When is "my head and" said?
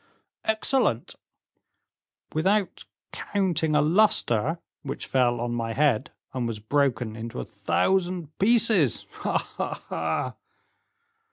5.53-6.47